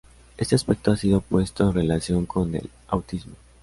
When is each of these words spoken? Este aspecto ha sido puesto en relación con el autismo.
Este 0.39 0.55
aspecto 0.55 0.91
ha 0.91 0.97
sido 0.97 1.21
puesto 1.21 1.63
en 1.69 1.75
relación 1.75 2.25
con 2.25 2.55
el 2.55 2.71
autismo. 2.87 3.35